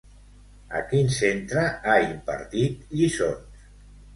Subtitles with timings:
[0.77, 3.65] A quin centre ha impartit lliçons?